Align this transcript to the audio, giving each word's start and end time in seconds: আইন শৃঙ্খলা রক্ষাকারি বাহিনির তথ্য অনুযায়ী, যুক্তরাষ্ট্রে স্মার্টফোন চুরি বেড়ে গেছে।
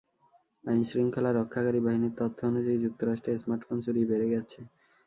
আইন 0.63 0.81
শৃঙ্খলা 0.89 1.31
রক্ষাকারি 1.33 1.79
বাহিনির 1.85 2.17
তথ্য 2.19 2.39
অনুযায়ী, 2.49 2.77
যুক্তরাষ্ট্রে 2.85 3.41
স্মার্টফোন 3.41 3.77
চুরি 3.85 4.01
বেড়ে 4.09 4.27
গেছে। 4.33 4.59